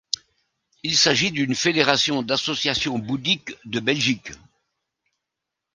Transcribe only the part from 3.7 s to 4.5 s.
Belgique.